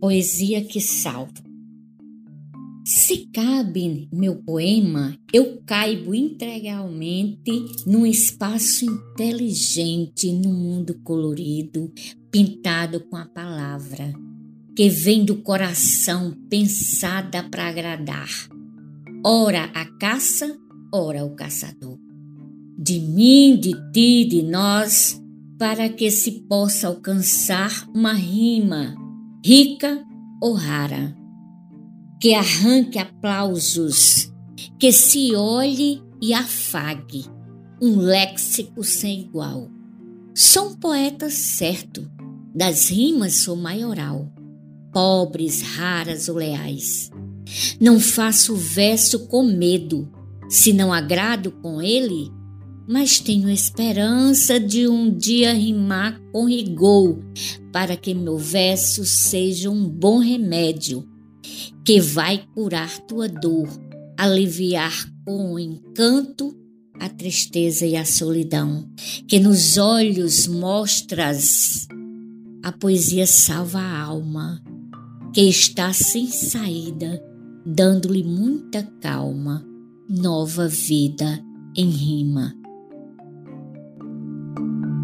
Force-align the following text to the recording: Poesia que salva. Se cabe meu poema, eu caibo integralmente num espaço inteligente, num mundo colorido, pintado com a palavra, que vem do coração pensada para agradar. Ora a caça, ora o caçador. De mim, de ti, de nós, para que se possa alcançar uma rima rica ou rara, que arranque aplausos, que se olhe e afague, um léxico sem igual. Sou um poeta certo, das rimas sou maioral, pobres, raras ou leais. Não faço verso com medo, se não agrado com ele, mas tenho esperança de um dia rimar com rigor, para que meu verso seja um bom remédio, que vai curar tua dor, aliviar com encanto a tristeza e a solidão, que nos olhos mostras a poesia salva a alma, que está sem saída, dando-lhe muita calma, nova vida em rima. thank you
Poesia 0.00 0.64
que 0.64 0.80
salva. 0.80 1.42
Se 2.86 3.28
cabe 3.34 4.08
meu 4.10 4.36
poema, 4.36 5.14
eu 5.30 5.60
caibo 5.66 6.14
integralmente 6.14 7.52
num 7.86 8.06
espaço 8.06 8.86
inteligente, 8.86 10.32
num 10.32 10.54
mundo 10.54 10.98
colorido, 11.04 11.92
pintado 12.30 13.00
com 13.00 13.16
a 13.16 13.26
palavra, 13.26 14.14
que 14.74 14.88
vem 14.88 15.22
do 15.22 15.36
coração 15.36 16.34
pensada 16.48 17.42
para 17.42 17.68
agradar. 17.68 18.30
Ora 19.22 19.64
a 19.74 19.84
caça, 19.98 20.58
ora 20.90 21.26
o 21.26 21.36
caçador. 21.36 21.98
De 22.78 22.98
mim, 22.98 23.60
de 23.60 23.74
ti, 23.92 24.24
de 24.24 24.40
nós, 24.40 25.22
para 25.58 25.90
que 25.90 26.10
se 26.10 26.46
possa 26.48 26.88
alcançar 26.88 27.86
uma 27.94 28.14
rima 28.14 28.96
rica 29.44 30.04
ou 30.40 30.52
rara, 30.52 31.16
que 32.20 32.34
arranque 32.34 32.98
aplausos, 32.98 34.30
que 34.78 34.92
se 34.92 35.34
olhe 35.34 36.02
e 36.20 36.34
afague, 36.34 37.24
um 37.80 37.96
léxico 37.96 38.84
sem 38.84 39.20
igual. 39.20 39.70
Sou 40.34 40.70
um 40.70 40.74
poeta 40.76 41.30
certo, 41.30 42.10
das 42.54 42.90
rimas 42.90 43.36
sou 43.36 43.56
maioral, 43.56 44.30
pobres, 44.92 45.62
raras 45.62 46.28
ou 46.28 46.36
leais. 46.36 47.10
Não 47.80 47.98
faço 47.98 48.54
verso 48.54 49.26
com 49.26 49.42
medo, 49.42 50.12
se 50.50 50.72
não 50.72 50.92
agrado 50.92 51.50
com 51.50 51.80
ele, 51.80 52.30
mas 52.90 53.20
tenho 53.20 53.48
esperança 53.48 54.58
de 54.58 54.88
um 54.88 55.16
dia 55.16 55.52
rimar 55.52 56.20
com 56.32 56.48
rigor, 56.48 57.20
para 57.70 57.96
que 57.96 58.12
meu 58.12 58.36
verso 58.36 59.06
seja 59.06 59.70
um 59.70 59.88
bom 59.88 60.18
remédio, 60.18 61.08
que 61.84 62.00
vai 62.00 62.44
curar 62.52 62.98
tua 63.06 63.28
dor, 63.28 63.68
aliviar 64.18 65.08
com 65.24 65.56
encanto 65.56 66.52
a 66.98 67.08
tristeza 67.08 67.86
e 67.86 67.94
a 67.94 68.04
solidão, 68.04 68.90
que 69.28 69.38
nos 69.38 69.78
olhos 69.78 70.48
mostras 70.48 71.86
a 72.60 72.72
poesia 72.72 73.24
salva 73.24 73.78
a 73.78 74.00
alma, 74.00 74.60
que 75.32 75.42
está 75.42 75.92
sem 75.92 76.26
saída, 76.26 77.22
dando-lhe 77.64 78.24
muita 78.24 78.82
calma, 79.00 79.64
nova 80.08 80.66
vida 80.66 81.40
em 81.76 81.88
rima. 81.88 82.59
thank 84.56 84.84
you 84.84 84.99